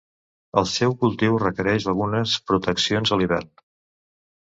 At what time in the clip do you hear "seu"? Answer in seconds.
0.75-0.95